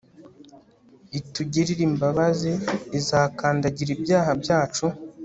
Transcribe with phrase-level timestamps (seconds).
[1.19, 2.51] itugirire imbabazi
[2.99, 4.85] izakandagira ibyaha byacu